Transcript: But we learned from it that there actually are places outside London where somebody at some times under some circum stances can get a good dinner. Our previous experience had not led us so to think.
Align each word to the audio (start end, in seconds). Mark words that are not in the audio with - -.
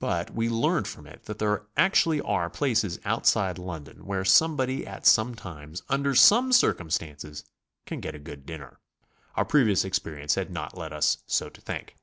But 0.00 0.32
we 0.34 0.48
learned 0.48 0.88
from 0.88 1.06
it 1.06 1.26
that 1.26 1.38
there 1.38 1.64
actually 1.76 2.20
are 2.22 2.50
places 2.50 2.98
outside 3.04 3.56
London 3.56 4.04
where 4.04 4.24
somebody 4.24 4.84
at 4.84 5.06
some 5.06 5.36
times 5.36 5.84
under 5.88 6.12
some 6.16 6.50
circum 6.52 6.90
stances 6.90 7.44
can 7.86 8.00
get 8.00 8.16
a 8.16 8.18
good 8.18 8.44
dinner. 8.46 8.80
Our 9.36 9.44
previous 9.44 9.84
experience 9.84 10.34
had 10.34 10.50
not 10.50 10.76
led 10.76 10.92
us 10.92 11.18
so 11.28 11.50
to 11.50 11.60
think. 11.60 11.94